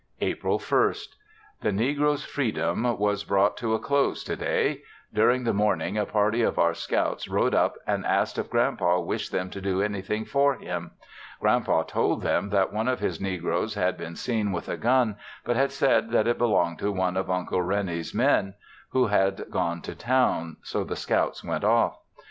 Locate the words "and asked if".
7.85-8.49